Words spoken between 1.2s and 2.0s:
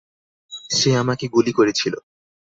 গুলি করেছিল।